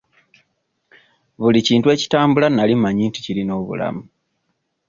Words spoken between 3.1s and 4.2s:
kirina obulamu.